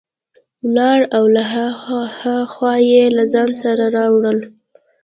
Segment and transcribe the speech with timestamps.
[0.65, 1.43] ولاړ او له
[2.21, 4.39] ها خوا یې له ځان سره راوړل.